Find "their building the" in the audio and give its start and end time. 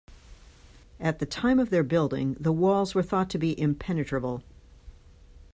1.69-2.51